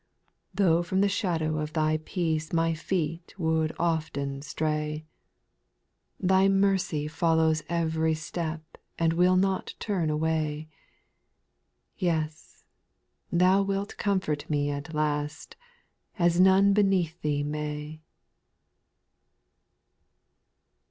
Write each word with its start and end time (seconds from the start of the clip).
2. 0.57 0.63
Though 0.63 0.81
from 0.81 1.01
the 1.01 1.07
shadow 1.07 1.59
of 1.59 1.73
thy 1.73 1.97
peace 1.97 2.51
My 2.51 2.73
feet 2.73 3.35
would 3.37 3.71
often 3.77 4.41
stray, 4.41 5.05
Thy 6.19 6.47
mercy 6.49 7.07
follows 7.07 7.61
every 7.69 8.15
step 8.15 8.63
And 8.97 9.13
will 9.13 9.35
not 9.37 9.75
turn 9.79 10.09
away; 10.09 10.69
Yea, 11.99 12.29
Thou 13.31 13.61
wilt 13.61 13.95
comfort 13.97 14.49
me 14.49 14.71
at 14.71 14.95
last, 14.95 15.55
As 16.17 16.39
none 16.39 16.73
beneath 16.73 17.21
Thee 17.21 17.43
may. 17.43 18.01